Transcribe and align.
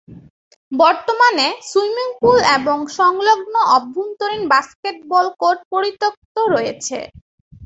বর্তমানে, 0.71 1.47
swimming 1.69 2.07
pool 2.21 2.39
এবং 2.57 2.77
সংলগ্ন 2.99 3.53
আভ্যন্তরীণ 3.77 4.43
বাস্কেটবল 4.53 5.25
কোর্ট 5.41 5.59
পরিত্যক্ত 5.73 6.35
রয়েছে। 6.53 6.97